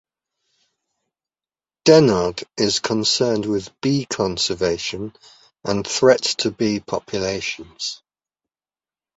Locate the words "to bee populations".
6.37-8.01